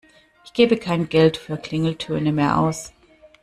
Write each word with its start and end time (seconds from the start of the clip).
Ich 0.43 0.53
gebe 0.53 0.77
kein 0.77 1.09
Geld 1.09 1.37
für 1.37 1.59
Klingeltöne 1.59 2.33
mehr 2.33 2.57
aus. 2.57 2.91